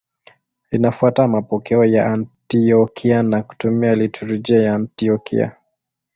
[0.71, 5.55] Linafuata mapokeo ya Antiokia na kutumia liturujia ya Antiokia.